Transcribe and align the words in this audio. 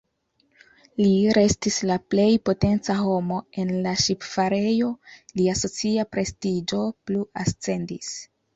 Li 1.01 1.09
restis 1.37 1.77
la 1.89 1.97
plej 2.13 2.25
potenca 2.51 2.95
homo 3.01 3.37
en 3.65 3.75
la 3.85 3.93
ŝipfarejo, 4.05 4.89
lia 5.43 5.57
socia 5.63 6.09
prestiĝo 6.17 6.83
plu 7.09 7.25
ascendis. 7.47 8.13